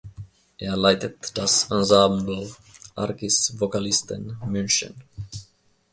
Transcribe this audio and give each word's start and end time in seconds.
Er 0.57 0.75
leitet 0.75 1.37
das 1.37 1.69
Ensemble 1.69 2.49
"Arcis-Vocalisten" 2.95 4.35
München. 4.47 4.95